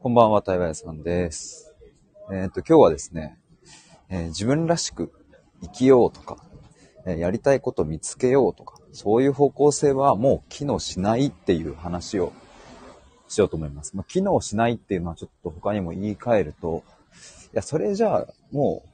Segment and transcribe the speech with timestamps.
[0.00, 1.74] こんばんは、台湾屋さんです。
[2.32, 3.36] えっ、と、今日はですね、
[4.08, 5.10] えー自分らしく
[5.60, 6.36] 生きようとか、
[7.04, 12.32] えーやりたいこと見つけようとか、そういう方向性はもう機能しないっていう話を
[13.26, 13.96] しようと思います。
[13.96, 16.84] まあ、機能しないっていうのはちょっと他にも言い換えると、
[17.52, 18.84] いや、それじゃあも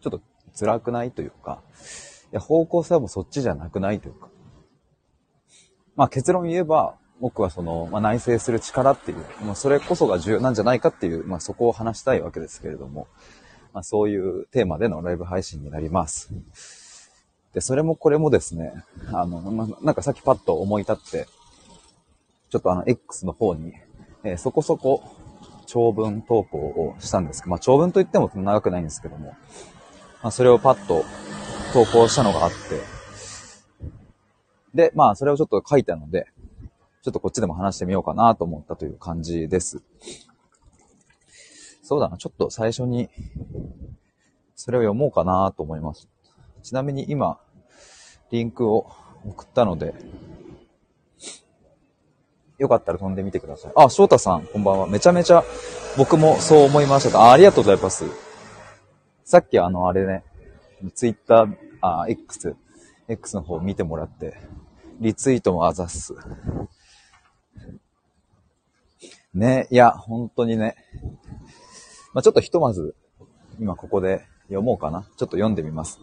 [0.00, 0.22] うちょっと
[0.58, 1.60] 辛くないというか、
[2.32, 4.30] いや、方向性はもうそっちじゃなくないというか、
[5.94, 13.08] まあ結論言えば、僕はその、まあ、内省する力っていう、まあ、それこそが重要なんじゃないかっていう、まあ、そこを話したいわけですけれども、
[13.72, 16.32] まあ、そういうテーマでのライブ配信になります。
[17.54, 18.72] で、それもこれもですね、
[19.12, 21.26] あの、ま、なんかさっきパッと思い立って、
[22.50, 23.72] ちょっとあの、X の方に、
[24.24, 25.02] えーそこそこ
[25.68, 29.36] 長文投稿をしたんですけど、まあ、長文といっても長くないんですけども、
[30.22, 31.04] まあ、それをパッと
[31.72, 32.56] 投稿したのがあって、
[34.74, 36.26] で、まあ、それをちょっと書いたので、
[37.02, 39.82] ちょっとこっちでも話してみようかなと思ったという感じです。
[41.82, 43.08] そうだな、ちょっと最初に、
[44.54, 46.08] それを読もうかなと思います。
[46.62, 47.38] ちなみに今、
[48.30, 48.90] リンクを
[49.24, 49.94] 送ったので、
[52.58, 53.72] よかったら飛んでみてください。
[53.76, 54.86] あ、翔太さん、こんばんは。
[54.86, 55.44] めちゃめちゃ
[55.96, 57.32] 僕もそう思いましたあ。
[57.32, 58.04] ありがとうございます。
[59.24, 60.24] さっきあの、あれね、
[60.94, 62.56] ツイッター、あ、X、
[63.08, 64.36] X の方見てもらって、
[65.00, 66.14] リツイートもあざっす。
[69.38, 70.74] ね、いや、本当にね。
[72.12, 72.96] まあ、ちょっとひとまず、
[73.60, 75.02] 今ここで読もうかな。
[75.02, 76.00] ちょっと読んでみます。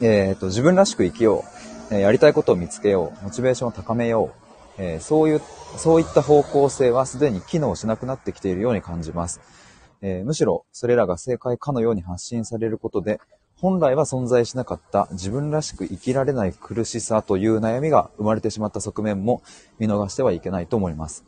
[0.00, 1.44] えっ、と、自分らしく生きよ
[1.90, 1.94] う。
[1.94, 3.24] えやりたいことを見つけよう。
[3.24, 4.30] モチベーションを高めよ
[4.78, 4.82] う。
[4.82, 5.40] えーそういう、
[5.76, 9.40] そういった方向性はすでに機能しなくなってきているように感じます。
[10.00, 13.20] えーむしろ、それらが正解かのように発信されることで、
[13.56, 19.42] 本来は存在しなかった自分らしく生きられない苦しさという悩みが生まれてしまった側面も
[19.78, 21.24] 見逃してはいけないと思います。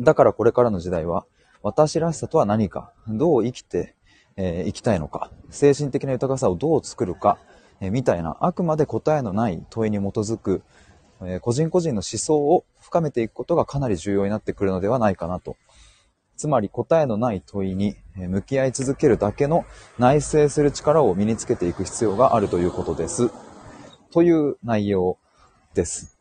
[0.00, 1.26] だからこれからの時代は、
[1.62, 3.94] 私らしさとは何か、どう生きて、
[4.36, 7.38] えー生きたいのか、精神的な豊かさをどう作るか、
[7.80, 10.62] えーみたいな、あくまで答えのない問いに基づく、
[11.20, 15.56] えー個人個人の思想を深めていくことがかなり重要になってくるのではないかなと。
[16.36, 19.64] つまり答えのない問いに向き合い続けるだけの
[19.98, 23.30] 内省する力を身につけていく必要があるということです。
[24.12, 25.18] という内容
[25.74, 26.17] です。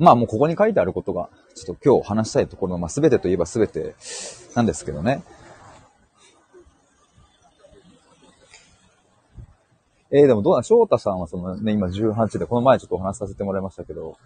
[0.00, 3.94] まあもうここに書いてあることが、ちょっと今日話したいところの、まあ全てといえば全て
[4.56, 5.22] なんですけどね。
[10.10, 14.16] えー、でもどうなん翔太さんはそのね、今18で、この前ちょっとお話しさせてもらいましたけど、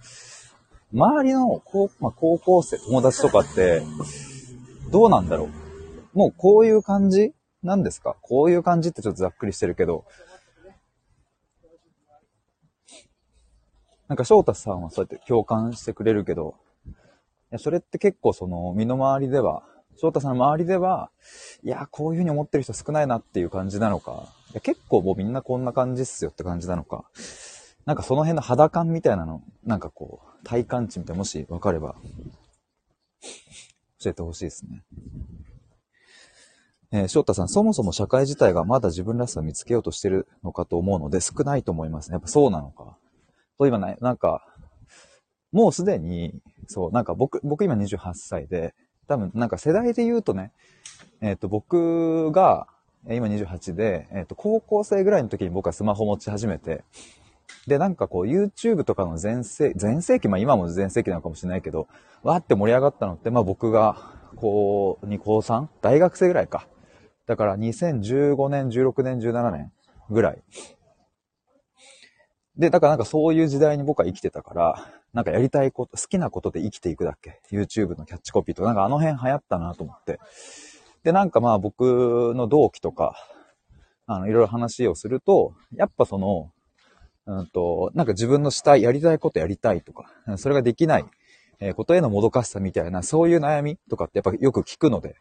[0.95, 3.83] 周りの高,、まあ、高校生、友達とかって、
[4.91, 5.47] どうなんだろ
[6.15, 6.19] う？
[6.19, 7.35] もうこういう感じ
[7.65, 8.17] なんですか？
[8.23, 10.05] こういう感じってちょっとざっくりしてるけど、
[14.09, 16.57] なんか翔太さんはそうやって共感してくれるけど、
[16.87, 16.91] い
[17.51, 19.63] や、それって結構その身の回りでは、
[19.97, 21.11] 翔太さんの周りでは、
[21.63, 27.05] いや、こういうふうに思ってる人少ないなっていう感じなのか、いや結構もうみんなこんな感じっすよって感じなのか、
[27.87, 31.95] なんかその辺の肌感みたいなの、なんかこう、体感値みたいなもし分かれば、
[34.01, 34.83] 教えてほしいですね。
[36.93, 42.15] えー翔太さん、そもそも社会自体がまだ自分らしさを見つけようとしてるのかと思うので少ないと思いますね。
[42.15, 42.99] やっぱそうなのか。
[43.59, 44.47] と今ね、なんか、
[45.53, 46.35] もうすでに、
[46.67, 48.75] そう、なんか僕、僕今28歳で、
[49.07, 50.53] 多分なんか世代で言うとね、
[51.21, 52.67] えっ、と、僕が、
[53.09, 56.83] 今28で、えっ、と、高校生ぐらいの時に僕はスマホ持ち始めて、
[57.67, 61.87] で、なんかこう、YouTube とかの全盛、全盛期、まあ今も全盛期なのかもしれないけど、
[62.23, 63.97] わーって盛り上がったのって、まあ僕が、
[64.37, 65.69] 高2、高 3?
[65.81, 66.67] 大学生ぐらいか。
[67.27, 69.73] だから2015年、16年、17年
[70.11, 70.43] ぐらい。
[72.57, 80.21] で、だからなんかそういう時代に僕は生きてたから、なんかやりたいこと、好きなことで生きていくだっけ ?YouTube のキャッチコピーとか、なんかあの辺流行ったなと思って。
[81.03, 83.15] で、なんかまあ僕の同期とか、
[84.07, 86.51] あの、いろいろ話をすると、やっぱその、
[87.27, 91.05] うんと、なんか自分のしたい、やりたいことやりたいとか、それができない、
[91.61, 95.17] えことへのもどかしさみたいな、そういう悩みとかってやっぱよく聞くので、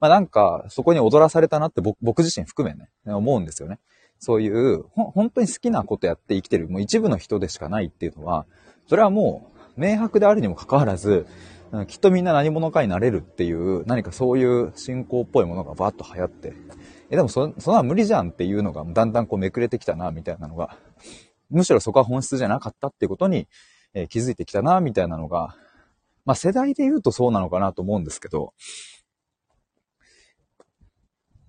[0.00, 3.78] まあなんか、そこに踊らされたなって僕自身含めね、思うんですよね。
[4.18, 8.46] そういう、ほ本当に好きなことやって生きてる、もう一部の人でしかないっていうのは、
[8.88, 11.26] それはもう、明白であるにもかかわらず、
[11.86, 16.52] きっとみんな何者かになれるっていう、何かそういう信仰っぽいものがバーッと流行って、
[17.10, 20.76] え、でもそ、そんな無理じゃんっていうのがだんだんこうめくれてきたな、みたいなのが、
[21.50, 23.46] むしろそこは本質じゃなかったっていうことに、
[23.94, 25.54] えー気づいてきたな、みたいなのが、
[26.24, 28.52] まあ世代で言うとそうなのかなと思うんですけど、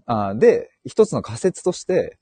[0.06, 2.19] あーで、一つの仮説として、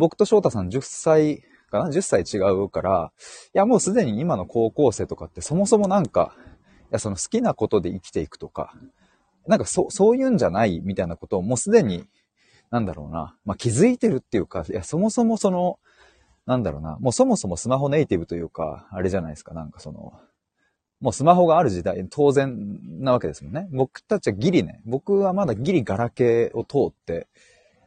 [0.00, 3.12] 僕と翔太さん10歳かな ?10 歳違うから、
[3.54, 8.74] いやもうすでに今の高校生とかってそもそもなんか、いやその好きなことで生きていくとか、
[9.46, 12.06] なんかそ、そういうんじゃないみたいなことをもうすでに、
[12.70, 15.78] なんだろうな、まあ、気づいてるっていうか、いやそもそもその、
[16.46, 20.14] なんだろうな、もうそもそもスマホネイティブというか、あれじゃないですか、なんかその、
[21.00, 23.68] もうスマホがある時代、当然なわけですもんね。
[23.70, 27.28] 僕たちはギリね、僕はまだギリガラケーを通って、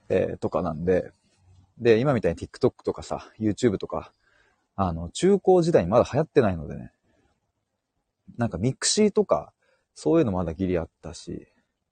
[0.09, 1.11] えー、とかなんで、
[1.79, 4.13] で、今みたいに TikTok とかさ、YouTube とか、
[4.75, 6.91] あの、中高時代にまだ流行ってないのでね、
[8.37, 9.53] なんか mixi とか、
[9.95, 11.47] そういうのまだギリあったし、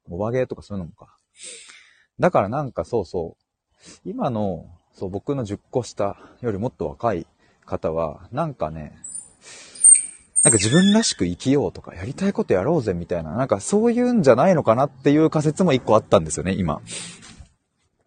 [0.09, 1.15] モバゲーとかそういうのもか。
[2.19, 3.43] だからなんかそうそう、
[4.05, 7.27] 今の、そう、僕の10個下よりもっと若い
[7.65, 8.97] 方は、なんかね、
[10.43, 16.81] なんか自分らしく生きようとか、やりたいことやろうぜみたいな、なんかそういうんじゃないのかなっていう仮説も一個あったんですよね、今。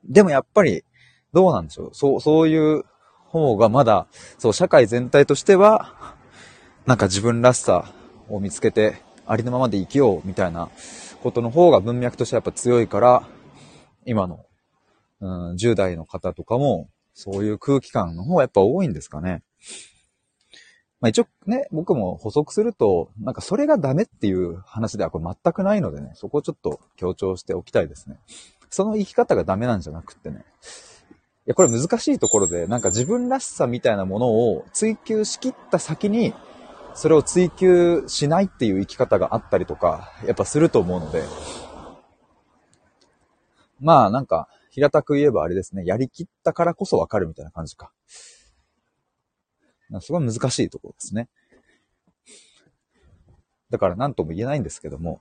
[0.04, 0.84] でもやっぱり、
[1.34, 1.90] どうなんでしょう。
[1.92, 2.84] そう、そういう
[3.26, 4.06] 方がまだ、
[4.38, 6.14] そう、社会全体としては、
[6.86, 7.92] なんか自分らしさ
[8.30, 10.68] を見つけて、ありのままで生きようみたいな
[11.22, 13.28] ことの方が文脈としてやっぱ強いから、
[14.06, 14.46] 今の、
[15.20, 19.42] うん、10代の方とかも、そういう空気感の方がやっぱ多いんですかね。
[21.00, 28.18] まあ一応ね、僕も補足すると、なんかそれがダメっていう話ではこれ全くないのでね、そこをちょっと強調しておきたいですね。
[28.70, 30.44] その生き方がダメなんじゃなくってね。
[31.46, 36.32] いや、これ難しいところで、なんか自分らしさみたいなものを追求しきった先に、
[36.94, 41.22] それを追求しないっていう生き方があったりとか、やっぱすると思うので、
[43.78, 47.92] まあなんか、平たく言えばあれですね、やりきったからこそわかるみたいな感じか。
[50.00, 51.28] すごい難しいところですね。
[53.70, 55.20] だから何とも言えないんですけども、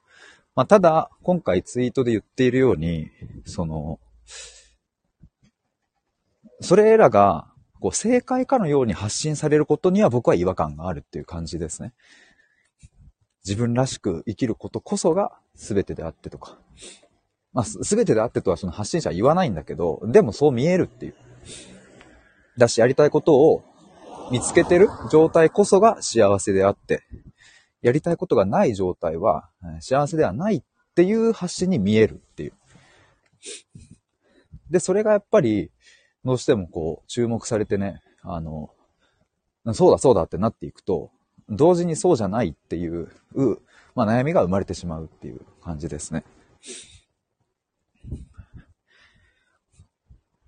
[0.55, 3.09] まあ、ただ、今回ツイートで言っているように、
[3.45, 3.99] その、
[6.63, 7.47] それらが、
[7.81, 11.93] こう、正解かのように発信されることには僕は違和感があるっていう感じですね。
[13.45, 16.57] 自分らしく生きることこそが全てであってとか。
[17.51, 21.15] まあ、全てであってとはその発信者は言わないんだけど、でもそう見えるっていう。
[22.57, 23.65] だし、やりたいことを
[24.31, 27.03] 見つけてる状態こそが幸せであって、
[27.81, 29.49] やりたいことがない状態は
[29.81, 30.63] 幸せではないっ
[30.95, 32.53] ていう発信に見えるっていう。
[34.69, 35.69] で、それがやっぱり、
[36.25, 38.69] どうしてもこう、注目されてね、あの、
[39.73, 41.11] そうだそうだってなっていくと、
[41.49, 43.09] 同時にそうじゃないっていう、
[43.95, 46.23] まあ悩みが生まれてしまうっていう感じですね。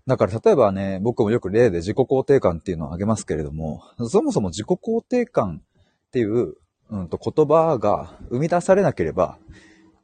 [0.07, 5.61] だから例えばね、僕もよく例で自己肯定感っていうのを挙げますけれども、そもそも自己肯定感
[6.07, 6.55] っていう
[6.89, 9.39] うんと言葉が生み出されなければ、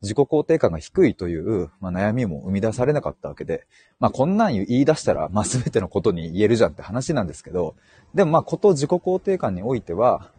[0.01, 3.67] 自己肯定感が低いという、まあ、悩みも生み出されなかったわけで、
[3.99, 7.75] まあこんなん言い出したら、まあ全てのことに言えるじゃんって話なんですけど、
[8.15, 10.31] でもまあこと自己肯定感においては、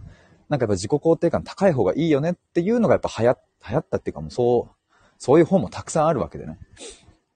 [0.48, 3.38] なんかやっぱ自己肯定感高い方がいいよねっていうのがやっぱ流行
[3.68, 4.88] 流行ったっていうかもうそう、
[5.18, 6.58] そういう本もたくさんあるわけでね。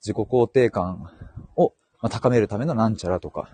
[0.01, 1.11] 自己肯定感
[1.57, 1.75] を
[2.11, 3.49] 高めるためのなんちゃらとか、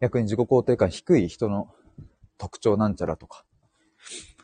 [0.00, 1.68] 逆に自己肯定感低い人の
[2.38, 3.44] 特徴なんちゃらとか。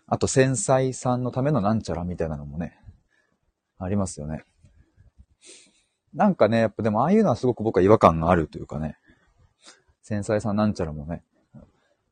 [0.09, 2.79] あと繊細さんのためのなんちゃらみたいなのもね、
[3.79, 4.43] ありますよね。
[6.15, 8.97] なんかね、やっぱでもああいうのはすごく僕は違和感があるというかね。
[10.03, 11.23] 繊細さんなんちゃらもね。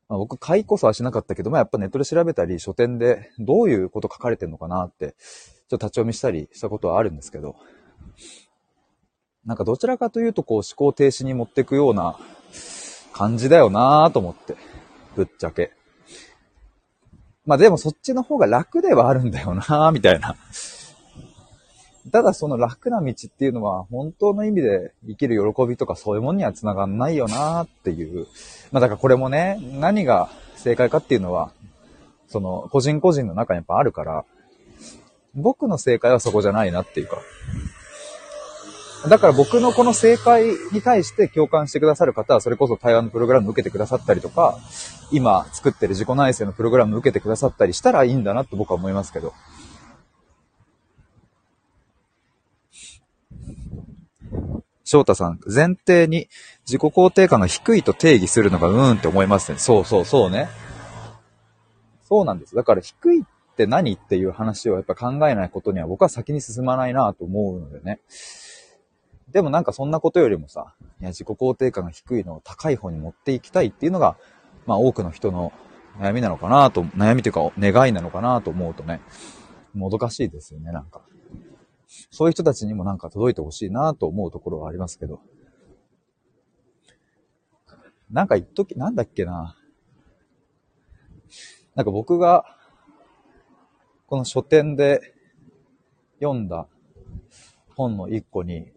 [0.07, 5.15] まあ、僕、買いこそはしなかったけど、まあやっぱネットで調べたり、書店でどういうこと書かれてんのかなって、
[5.67, 7.55] ちょっと立ち読みしたりしたことはあるんですけど、
[9.45, 12.19] なんかどちらかというとこう思考停止に持っていくような
[13.11, 14.55] 感じだよなぁと思って、
[15.15, 15.71] ぶっちゃけ。
[17.47, 20.35] まあでもそっちの方が楽ではあるんだよな、みたいな。
[22.11, 28.27] ただその楽な道っていうのは本当の意味で生きる喜びとかそういうものには繋がんないよなっていう。
[28.71, 31.51] まあだからこれもね、何が正解かっていうのは、
[32.27, 34.25] その個人個人の中にやっぱあるから、
[35.33, 37.17] 僕の正解はそこじゃないなっていうか。
[39.05, 44.59] だから僕のこの正解に対して共感してくださる方は、それこそ台湾のプログラム受けてくださったりとか、
[45.11, 49.33] 今作ってる自己内省のプログラム受けてくださったりしたらいいんだなと僕は思いますけど。
[54.83, 56.29] 翔太さん、前提に
[56.65, 59.57] 自己肯定感が低いと定義するのがうーんって思いますね。
[59.57, 60.47] そうそうそうね。
[62.03, 62.55] そうなんです。
[62.55, 63.25] だから低いっ
[63.57, 67.99] て何っていう話をやっぱ考えないことには僕は先に進まないなと思うのでね。
[69.31, 74.17] でもなんかそんなことよりもさ、いや自己肯定感が低いのを高い方に持っていきたいっていうのが、
[74.65, 75.51] まあ多くの人の
[75.99, 79.01] 悩みなのかなと、悩みというか願いなのかなと思うとね、
[79.73, 81.01] もどかしいですよね、なんか。
[82.11, 85.21] そういう人たちにもなんか届いてほしいなと思うところはありますけど。
[88.11, 89.57] なんか言っとき、なんだっけな。
[91.75, 92.45] なんか僕が、
[94.07, 95.13] この書店で
[96.19, 96.67] 読んだ
[97.75, 98.71] 本の一個に、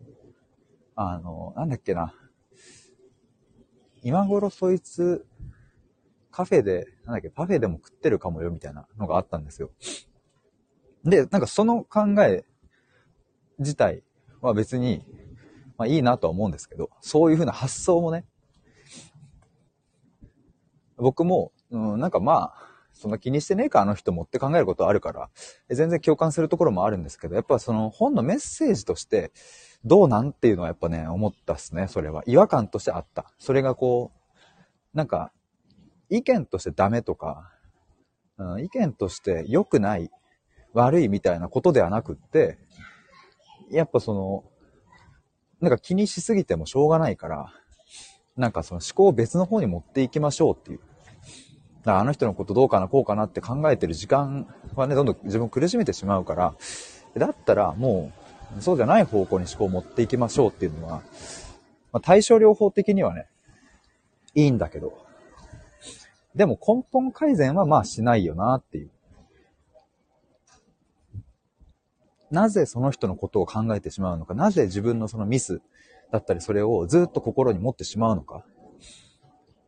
[0.94, 2.14] あの、なんだっけな。
[4.02, 5.26] 今頃そいつ、
[6.30, 9.70] カフェで、なんだっけ、パフェでも食ってるかもよ、みたいなのがあったんですよ。
[11.04, 12.44] で、なんかその考え
[13.58, 14.02] 自体
[14.40, 15.04] は別に、
[15.76, 18.26] まあいいなとは思うんですけど、そういうふうな発想もね、
[20.96, 25.30] 僕も、うん、なんかまあ、そんな気にしてねえか、あの人もって考えることあるから、
[25.70, 29.32] 全然共感するところもあるんですけど、やっぱその本のメッセージとして、
[29.84, 32.22] どうなんっていうのはやっぱね、思ったっすね、それは。
[32.26, 33.32] 違和感としてあった。
[33.38, 35.32] それがこう、なんか、
[36.10, 37.52] 意見としてダメとか、
[38.36, 40.10] うん、意見として良くない、
[40.72, 42.58] 悪いみたいなことではなくって、
[43.70, 44.44] やっぱその、
[45.60, 47.52] なんか気にしすぎてもしょうがないから、
[48.36, 50.80] なんかその思考を別の方に持っていきましょうっていう。
[51.80, 56.54] だからあの人のことどうかな、こうかなって考えてる時間はね、どんどん自分を苦しめてしまうから、
[57.16, 58.19] だったらもう、
[58.58, 61.02] そうじゃない方向に思考を持っていきましょうっていうのは、
[61.92, 63.26] まあ、対症療法的にはね、
[64.34, 65.06] いいんだけど、
[66.34, 68.90] でも根本改善はまあしないよなっていう。
[72.30, 75.60] なぜその人のことを考えてしまうのか、なぜ自分のそのミス
[76.12, 78.44] だったりそれをずっと心に持ってしまうのか。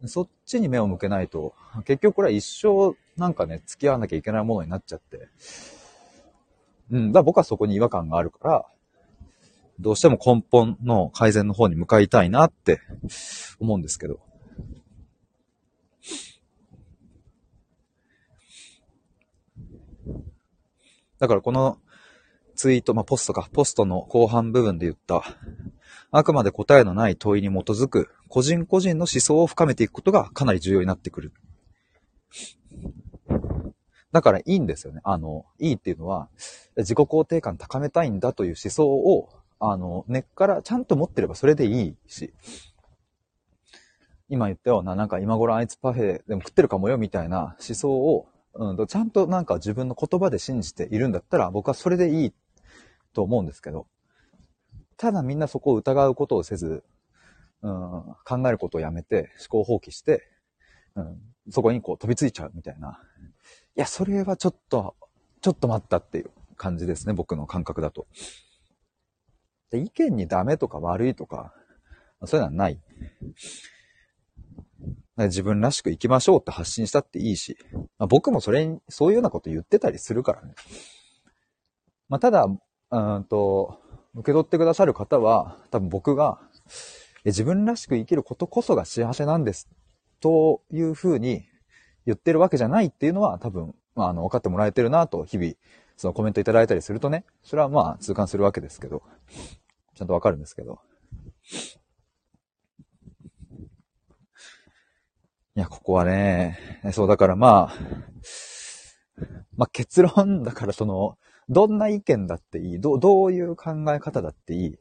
[0.07, 5.29] そっちに目を向けないと、結局これは一生なんかね、付き合わなきゃいけないものになっちゃって。
[6.91, 8.67] うん、だから僕はそこに違和感があるから、
[9.81, 12.81] どうしても根本の改善の方に向かいたいなって
[13.59, 14.21] 思うんですけど。
[21.19, 21.79] だからこの
[22.57, 25.23] ツイート、まあ、ポストか、ポストの後半部分で言った、
[26.11, 31.33] あくまで答えのない問いに基づく個人個人の思想を深めていくことがかなり重要になってくる。
[34.13, 35.01] だからいいんですよね。
[35.05, 36.29] あの、いいっていうのは、
[36.77, 42.33] 自己肯定感高めたいんだという思想を、あの、根っからちゃんと持ってればそれでいいし、
[44.29, 52.33] 今言ったような、なんか今頃あいつパフェでも食ってるかもよみたいな思想を、うんと、ちゃんとなんか自分の言葉で信じているんだったら、僕はそれでいい
[53.15, 53.87] と思うんですけど、
[54.97, 56.85] ただみんなそこを疑うことをせず、
[57.63, 57.73] うん、
[58.25, 60.29] 考えることをやめて、思考放棄して、
[60.97, 63.01] うん、そこにこう飛びついちゃうみたいな。
[63.75, 64.97] いや、それはちょっと、
[65.41, 68.07] ちょっと待ったっていう感じですね、僕の感覚だと。
[69.71, 71.55] で意見にダメとか悪いとか、
[72.27, 72.79] そういうのはない。
[75.17, 77.57] 自分らしく生きましょうって発信したっていいし、
[77.99, 80.55] まあ、僕もそれに、そういうようなこと言ってたりするからね。
[82.09, 83.81] まあ、ただ、うんと、
[84.15, 86.41] 受け取ってくださる方は、多分僕が、
[87.25, 89.71] 自分らしく生きることこそが幸せなんです。
[90.21, 91.45] というふうに
[92.07, 95.53] 言ってるわけじゃないっていうのは多分、まあ、あの、分かってもらえてるなと、日々、
[95.97, 99.03] そのコメントいただいたりするとね、それはまあ、痛感するわけですけど、
[99.95, 100.81] ちゃんとわかるんですけど。
[105.55, 107.75] いや、ここはね、そうだからまあ、
[109.57, 111.19] まあ結論だからその、
[111.49, 112.81] どんな意見だっていい。
[112.81, 114.79] どどういう考え方だっていい。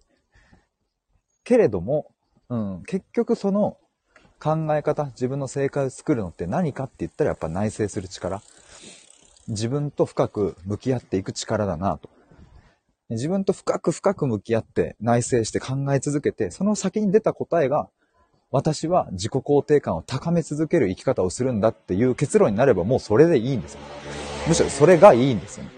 [1.43, 2.13] けれども、
[2.49, 3.77] うん、結局その
[4.41, 8.41] 考え方、自分の正解を作るのって何かって言ったらやっぱ内省する力。
[9.47, 12.09] 自分と深く向き合っていく力だなと。
[13.11, 17.89] 自分と深く深く向き合って内省して考え続けて、その先に出た答えが、
[18.49, 23.79] 私は自己肯定感を高め続ける生き方をするんだっていう結論になればもうそれでいいんですよ。
[24.47, 25.71] むしろそれがいいんですよね。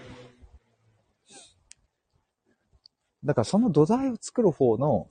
[3.24, 5.08] だからその土台を作る方の、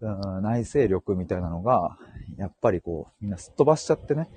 [0.00, 1.98] うん、内省力みたいなのが、
[2.38, 4.28] やっぱりこう、みんなすっ飛ばしちゃってね。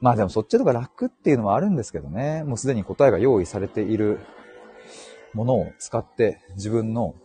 [0.00, 2.44] まあでもそっちとか楽っていうのはあるんですけどね。
[2.44, 4.20] もうすでに答えが用意されている
[5.34, 7.16] ものを使って自分の思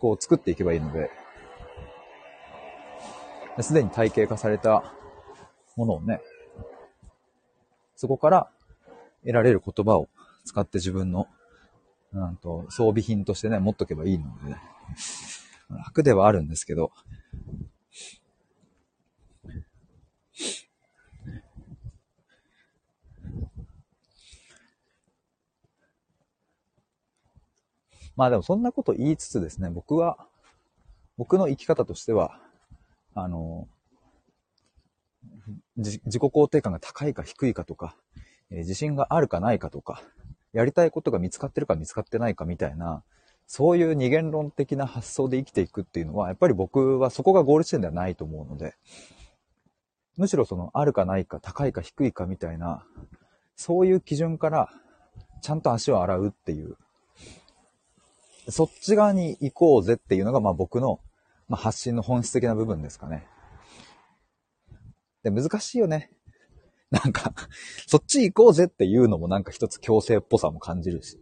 [0.00, 1.10] 考を作っていけばいいので、
[3.60, 4.94] すでに体系化された
[5.76, 6.22] ものをね、
[7.96, 8.48] そこから
[9.20, 10.08] 得られる言葉を
[10.44, 11.28] 使って自分の
[12.12, 14.58] なんと、装備品としてね、持っとけばいいので、ね
[15.70, 16.92] 楽ではあるんですけど、
[28.16, 30.18] まあでもそんなこと言いつつですね、僕は、
[31.16, 32.38] 僕の生き方としては、
[33.14, 33.68] あの、
[35.76, 37.96] 自己肯定感が高いか低いかとか、
[38.50, 40.02] えー、自信があるかないかとか、
[40.52, 43.02] やりたいことが見つかってるか見つかってないかみたいな、
[43.54, 48.72] そういう二元論的な発想で生きていくっていうのは、やっぱり僕はそこがゴール地点ではないと思うので、
[50.16, 52.86] むしろその、あるかないか、高いか低いかみたいな、
[53.54, 54.70] そういう基準から、
[55.42, 56.78] ちゃんと足を洗うっていう、
[58.48, 61.00] そっち側に行こうぜっていうのが、まあ僕の、
[61.46, 63.26] まあ、発信の本質的な部分ですかね。
[65.24, 66.10] で、難しいよね。
[66.90, 67.34] なんか、
[67.86, 71.20] そっち行こうぜっていうのもなんか一つ強制っぽさも感じるし。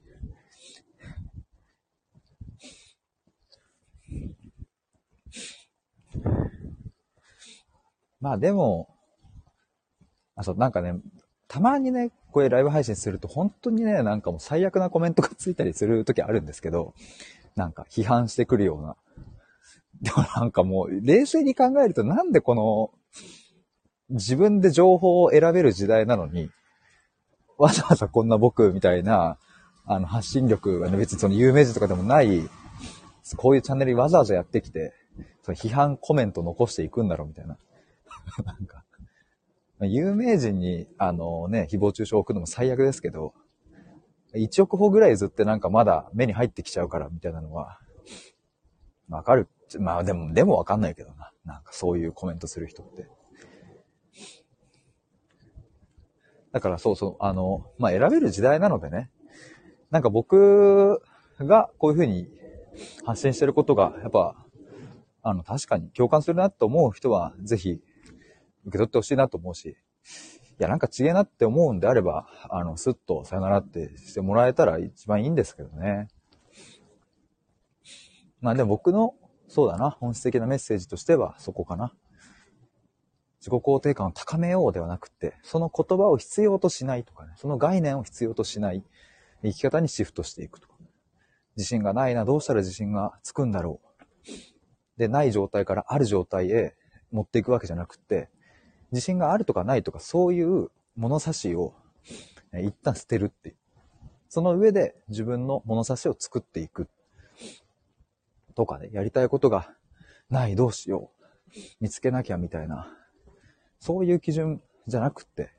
[8.20, 8.94] まあでも、
[10.36, 10.94] あ、そう、なんかね、
[11.48, 16.94] たまにね、これライブ配信すると本当にね、なんかもう最悪なコメントがついたりする時あるんですけど、
[17.56, 18.96] なんか批判してくるような。
[20.02, 22.90] でもなんかもう冷静に考えるとなんでこの
[24.08, 26.50] 自分で情報を選べる時代なのに、
[27.58, 29.38] わざわざこんな僕みたいな、
[29.84, 32.48] あの発信力がね、別にその有名人とかでもない、
[33.36, 34.94] こういうチャンネルにわざわざやってきて、
[35.50, 37.58] その批判コメント残していくんだろうみたいな。
[38.44, 38.84] なんか、
[39.80, 43.34] 有名人に、あのね、誹謗中傷を置くのも最悪ですけど、
[44.34, 47.80] 1億歩ぐらいずってなんかまだ目に入ってきちゃうからみたいなのは、
[49.08, 49.48] わかる。
[49.78, 51.32] まあでも、でもわかんないけどな。
[51.44, 53.08] なんかそういうコメントする人って。
[56.52, 59.10] だからそうそう、あの、まあ選べる時代なのでね。
[59.90, 61.02] なんか僕
[61.40, 62.28] がこういうふうに
[63.04, 64.36] 発信してることが、やっぱ、
[65.22, 67.80] あの、確かに共感するなと思う人は、ぜひ
[68.64, 69.76] 受け取ってほしいなと思うし、
[70.58, 76.08] いや、なんか違えなって思うんであれば、あの、スッとさよならってしてもらえたら一番いいんですけどね。
[78.40, 79.14] まあでも僕の、
[79.48, 81.94] そうだな、本質的なメッセージとしてはそこかな。
[83.40, 88.84] 自己肯定感を高めようではなくて、その言葉を必要としないとかね、その概念を必要としない
[89.42, 90.74] 生き方にシフトしていくとか。
[91.56, 94.30] 自信がないな、どうしたら自信がつくんだろう。
[95.00, 96.76] で、ない状態からある状態へ
[97.10, 98.28] 持っていくわけじゃなくて、
[98.92, 101.74] 自信があるとかないとか、そういう物差しを
[102.52, 103.56] 一旦捨てるっていう。
[104.28, 106.86] その上で自分の物差しを作っていく。
[108.54, 109.74] とかね、やりたいことが
[110.28, 111.24] ない、どうしよう。
[111.80, 112.94] 見つけなきゃみたいな。
[113.78, 115.50] そういう基準じゃなくって、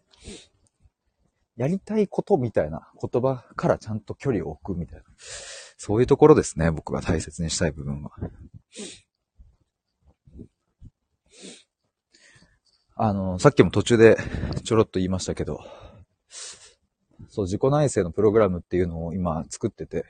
[1.57, 5.05] やりたいことみたいな言葉からちゃんと距離を置くみたいな。
[5.77, 8.11] そういうところですね、僕が大切にしたい部分は。
[12.95, 14.17] あの、さっきも途中で
[14.63, 15.59] ちょろっと言いましたけど、
[17.29, 20.05] そう、自己内省のプログラムっていうのを今作ってて、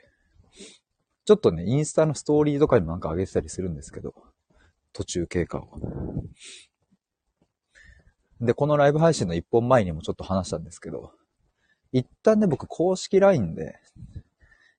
[1.24, 4.14] ちょっとね、インスタのストーリーとかにもなんか上げてたりするんですけど、
[4.92, 5.68] 途中経過を。
[8.40, 11.12] で、このライブ配信の一本前にもちょっと話したんですけど、
[11.92, 13.78] 一旦ね、僕公式 LINE で、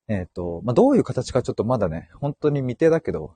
[0.09, 3.35] えっ、ー、と、まあ、どういう形かちょっとまだね、本当に未定だけど、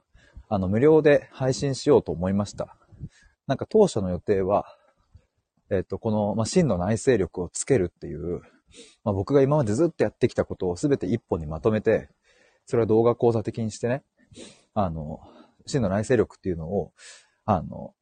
[0.49, 2.75] あの、無料で配信しようと思いました。
[3.47, 4.65] なんか当初の予定は、
[5.69, 8.41] えっ、と、この、まあ、真の内省力をつけるっていう、
[9.03, 12.09] まあ、僕が今までずっとやってきたことをすべて一本にまとめて、
[12.65, 14.03] それは動画講座的にしてね、
[14.73, 15.21] あの、
[15.65, 16.91] 真の内省力っていうのを、
[17.45, 17.93] あの、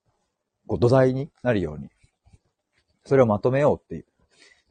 [0.68, 1.90] こう土台になるように、
[3.06, 4.06] それをまとめようっていう。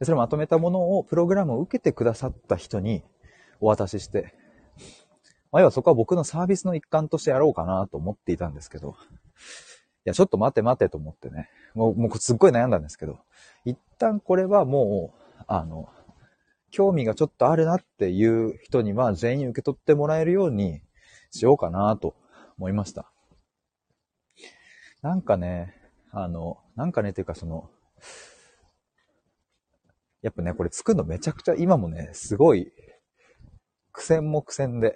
[0.01, 3.03] それをまとめたものを、プログラムを受けてくださった人に
[3.61, 4.33] お渡しして、
[5.51, 8.97] まあ、要はそこは僕のサービスの一環としてやろうかなと思っていたんですけど、
[10.05, 11.49] いや、ちょっと待て待てと思ってね。
[11.73, 13.19] もう、もうすっごい悩んだんですけど、
[13.65, 15.89] 一旦これはもう、あの、
[16.71, 20.81] 興味がちょっとあるなっていう人には全員受け取ってもらえるように
[21.31, 22.15] しようかなと
[22.57, 23.11] 思いました。
[25.01, 25.73] なんかね、
[26.11, 27.69] あの、なんかね、っていうかその、
[30.21, 32.71] やっぱね、これ作るのめちゃくちゃ今もね、すごい
[33.95, 34.95] 苦戦も苦戦で、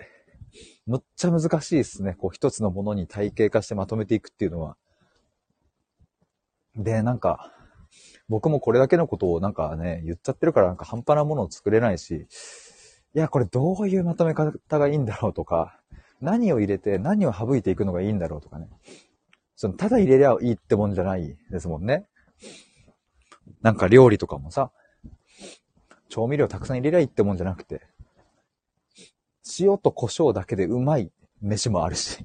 [0.85, 2.15] むっちゃ難しいですね。
[2.15, 4.75] こう一つのものに体系化してまとめていくっていうのは。
[6.75, 7.51] で、なんか、
[8.27, 12.27] 僕もこれだけのことをなんかね、言っちゃってるからなんか半端なものを作れないし、
[13.15, 15.79] いや、これどういうまとめ方がいいんだろうとか、
[16.21, 18.69] 何を入れて何を省いていくのがいいんだろうとかね。
[19.55, 22.05] その、ただ入れりゃいいってもんじゃないですもんね。
[23.61, 24.71] なんか料理とかもさ、
[26.07, 27.81] 調味料たくさん入れりゃいいってもんじゃなくて、
[29.59, 32.23] 塩と胡椒だけでうまい飯もあるし。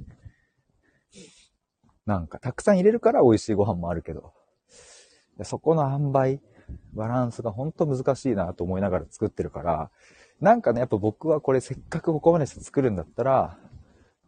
[2.06, 4.32] なんか、たくさん入れるから美味しいご飯もあるけど、
[5.42, 6.40] そこの塩梅、
[6.92, 9.90] バランスがほんと難しいなと思いながら作ってるから、
[10.40, 13.58] なんかね、やっぱ僕はこれせっかくここまで作るんだったら、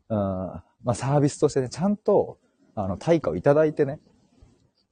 [0.08, 0.62] うん、ま
[0.92, 2.38] あサービスとしてね、ちゃんと、
[2.74, 4.00] あの、対価をいただいてね、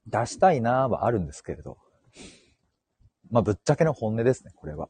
[0.07, 1.79] 出したいなはあるんですけれど、
[3.31, 4.89] まあぶっちゃけの本音ですね、これは。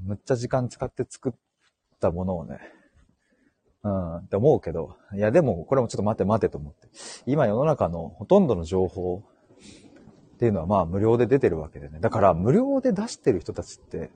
[0.00, 1.32] むっちゃ時間使って作っ
[2.00, 2.58] たものをね、
[3.84, 6.88] うん、って思うけど、いやでもこれもちょっと待て待てと思って。
[7.26, 9.22] 今世の中のほとんどの情報
[10.34, 12.00] っていうのはまあ無料で出てるわけでね。
[12.00, 14.10] だから無料で出してる人たちって、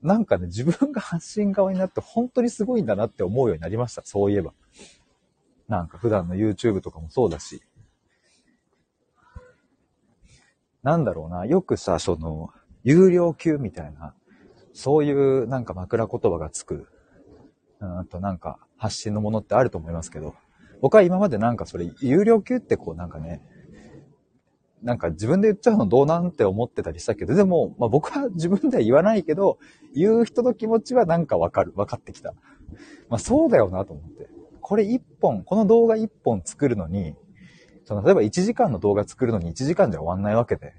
[0.00, 4.02] なんかね、自分が発信側になって本当にすごいんだなって思うようになりました。
[4.04, 4.52] そういえば。
[5.66, 7.62] なんか普段の YouTube とかもそうだし。
[10.82, 12.50] なんだろうな、よくさ、その、
[12.82, 14.14] 有料級みたいな、
[14.74, 16.86] そういうなんか枕言葉がつく、
[17.80, 20.34] うんとなんか発信のものってあると思いますけど、
[20.80, 23.42] 僕は今までなんかそれ、有料級ってこうなんかね、
[24.82, 29.58] なんか自分で言っちゃうのどうなんて思ってたりしたけど、でも、まあ僕は自分では言わないけど、
[29.94, 32.34] 言う人の気持ちはなんかわかる、分かってきた。
[33.08, 34.28] まあそうだよなと思って。
[34.60, 37.14] これ一本、この動画一本作るのに、
[37.84, 40.74] その例えば1時間の動画作るのに1時間じゃ終わんないわけで、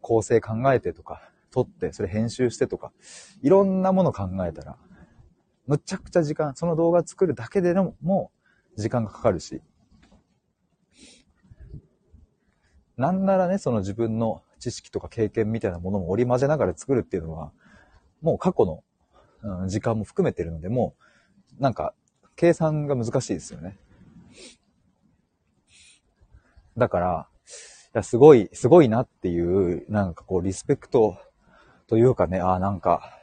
[0.00, 2.92] 構成考えてとか、撮って、それ編集してとか、
[3.42, 4.76] いろんなもの考えたら、
[5.66, 8.30] むちゃくちゃ時間、その動画作るだけでも、も
[8.76, 9.62] 時間がかかるし、
[12.96, 17.52] なんならね、その自分の知識とか経験みたいなものも織り交ぜながら作るっていうのは、
[18.20, 18.84] もう過去の、
[19.42, 20.94] うん、時間も含めてるので、も
[21.58, 21.94] う、なんか、
[22.36, 23.78] 計算が難しいですよね。
[26.76, 27.28] だから、
[27.94, 31.18] いや、すごい、すごいなっていう、なんかこう、リスペクト
[31.86, 33.18] というかね、ああなんか、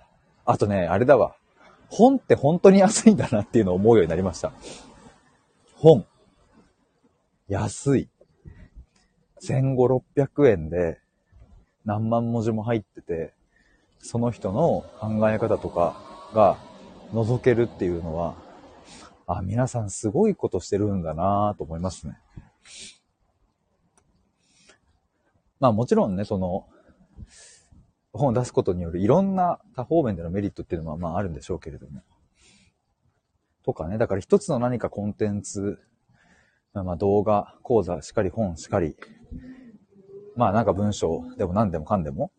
[0.45, 1.35] あとね、あれだわ。
[1.89, 4.53] 本って本当に安いんだなっていうのを思うようになりました。
[5.75, 6.05] 本。
[7.47, 8.09] 安い。
[9.41, 10.99] 1500、600円で
[11.85, 13.33] 何万文字も入ってて、
[13.99, 16.57] その人の考え方とかが
[17.13, 18.35] 覗けるっていうのは、
[19.25, 22.17] あ、皆さんすごいことしてるんだなと思いますね。
[25.59, 26.67] まあもちろんね、その、
[28.13, 32.01] 本を出すことによるいろんな多方面でのメリットっていうのはまああるんでしょうけれども。
[33.63, 35.79] とかね、だから一つの何かコンテンツ、
[36.73, 38.95] まあ動画、講座しっかり本しっかり、
[40.35, 42.31] まあなんか文章でも何でもかんでも、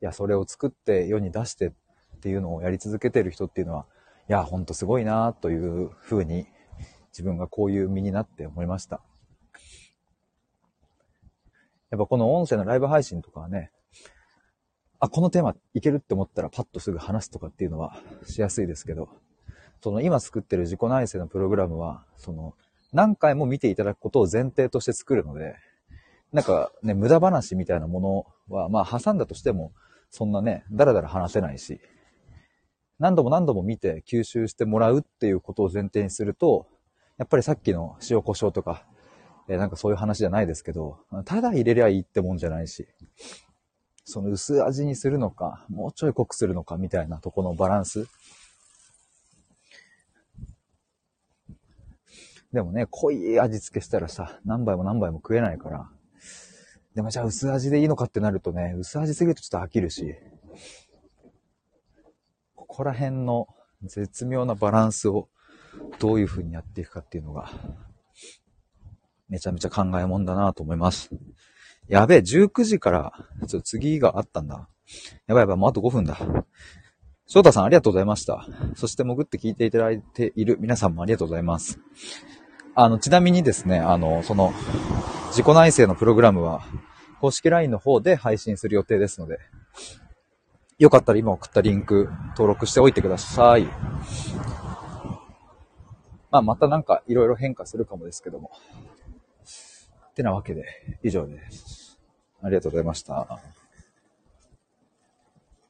[0.00, 1.72] いや、それを作って世に出してっ
[2.20, 3.86] ていうのをやり続けてる人っていうのは、
[4.28, 6.46] いや、ほんとすごいなというふうに
[7.12, 9.00] 自分がこういう身になって思いました。
[11.90, 13.70] やっぱこの音声のライブ配信とかはね、
[15.02, 19.08] あ、このテーマいけるって思ったらパッとすぐ話すとかっていうのはしやすいですけど、
[19.82, 22.54] その今作ってる自己内省のプログラムは、その
[22.92, 25.56] 何回も見ていただくことを前提として作るので、
[26.32, 28.00] なんかね、無駄話みたいなも
[28.48, 29.72] のは、まあ挟んだとしても、
[30.08, 31.80] そんなね、だらだら話せないし、
[33.00, 36.68] 何度も何度も見て吸収してもらうっていうことを前提にすると、
[37.18, 38.86] やっぱりさっきの塩胡椒とか、
[39.48, 42.86] えなんかそういう話じゃないですけど、ただ入れりゃいいってもんじゃないし、
[44.04, 48.06] その薄味にするのか、もうちょい濃くするのかみたいなとこのバランス。
[52.52, 55.88] でもね、濃い味付けしたらさ、何杯も何杯も食えないから、
[56.94, 60.14] でもじゃあ薄味でいいのかってなるとね、薄味すぎるとちょっと飽きるし、
[62.54, 63.48] ここら辺の
[63.82, 65.28] 絶妙なバランスを
[65.98, 67.50] どういう風にやっていくかっていうのが、
[69.28, 71.10] めちゃめちゃ考えもんだなと思います。
[71.88, 73.12] やべえ、19時から、
[73.46, 74.68] ちょっと次があったんだ。
[75.26, 76.18] やばいやばい、もうあと5分だ。
[77.26, 78.46] 翔太さんありがとうございました。
[78.76, 81.78] そして潜って聞いていただいている皆さんもありがとうございます。
[82.74, 84.52] あの、ちなみにですね、あの、その、
[85.28, 86.62] 自己内省のプログラムは、
[87.20, 89.38] 公式 LINE の方で配信する予定ですので、
[90.78, 93.66] よかったら今送ったリンク登録しておいてください。
[96.30, 98.50] まあ、またなんか色々変化するかもですけども。
[100.12, 100.66] ってなわけで、
[101.02, 101.98] 以上です。
[102.42, 103.40] ありがとうございました。